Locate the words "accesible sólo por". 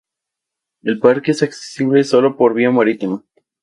1.43-2.55